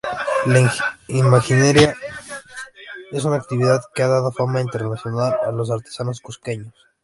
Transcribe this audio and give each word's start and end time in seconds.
La 0.47 0.71
imaginería 1.09 1.95
es 3.11 3.23
una 3.23 3.35
actividad 3.35 3.81
que 3.93 4.01
ha 4.01 4.07
dado 4.07 4.31
fama 4.31 4.59
internacional 4.59 5.35
a 5.45 5.51
los 5.51 5.69
artesanos 5.69 6.21
cusqueños. 6.21 6.73